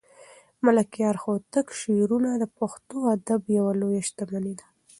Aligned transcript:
د 0.57 0.59
ملکیار 0.65 1.15
هوتک 1.23 1.67
شعرونه 1.81 2.29
د 2.37 2.43
پښتو 2.57 2.97
ادب 3.15 3.41
یوه 3.57 3.71
لویه 3.81 4.01
شتمني 4.07 4.53
ده. 4.59 4.65